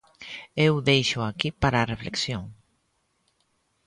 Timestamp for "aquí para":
1.31-1.89